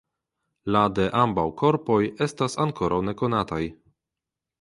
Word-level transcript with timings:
La 0.75 0.79
de 0.99 1.03
ambaŭ 1.23 1.43
korpoj 1.61 1.99
estas 2.27 2.57
ankoraŭ 2.65 2.99
nekonataj. 3.11 3.61